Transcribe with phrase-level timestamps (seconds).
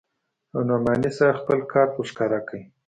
[0.53, 2.57] او نعماني صاحب خپل کارت ورښکاره کړ.